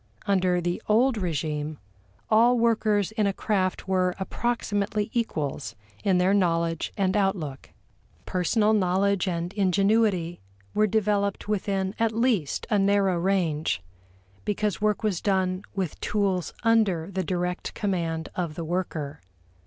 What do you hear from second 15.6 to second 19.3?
with tools under the direct command of the worker.